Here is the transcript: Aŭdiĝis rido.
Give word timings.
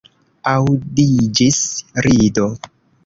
Aŭdiĝis 0.53 1.59
rido. 2.07 2.51